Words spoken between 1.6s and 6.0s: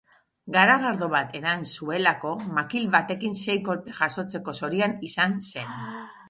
zuelako, makil batekin sei kolpe jasotzeko zorian izan zen.